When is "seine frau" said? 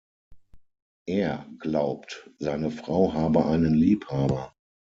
2.39-3.13